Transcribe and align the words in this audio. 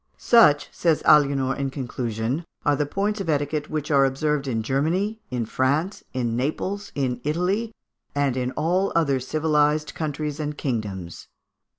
"Such," 0.17 0.69
says 0.71 1.03
Aliénor, 1.03 1.59
in 1.59 1.69
conclusion, 1.69 2.43
"are 2.65 2.75
the 2.75 2.87
points 2.87 3.21
of 3.21 3.29
etiquette 3.29 3.69
which 3.69 3.91
are 3.91 4.03
observed 4.03 4.47
in 4.47 4.63
Germany, 4.63 5.21
in 5.29 5.45
France, 5.45 6.03
in 6.11 6.35
Naples, 6.35 6.91
in 6.95 7.21
Italy, 7.23 7.71
and 8.15 8.35
in 8.35 8.49
all 8.53 8.91
other 8.95 9.19
civilised 9.19 9.93
countries 9.93 10.39
and 10.39 10.57
kingdoms." 10.57 11.27